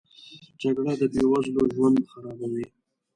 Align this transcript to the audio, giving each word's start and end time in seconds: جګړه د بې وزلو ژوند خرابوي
جګړه 0.61 0.93
د 1.01 1.03
بې 1.13 1.23
وزلو 1.31 1.63
ژوند 1.73 1.97
خرابوي 2.11 2.65